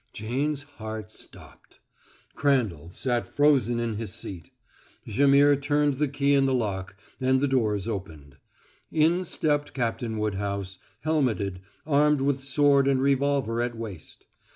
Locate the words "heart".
0.63-1.11